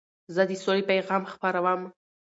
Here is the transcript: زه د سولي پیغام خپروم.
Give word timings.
زه 0.35 0.41
د 0.49 0.51
سولي 0.63 0.83
پیغام 0.91 1.23
خپروم. 1.31 1.81